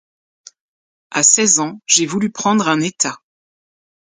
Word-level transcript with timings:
À 1.11 1.21
seize 1.21 1.59
ans, 1.59 1.79
j’ai 1.85 2.07
voulu 2.07 2.31
prendre 2.31 2.67
un 2.67 2.81
état. 2.81 3.21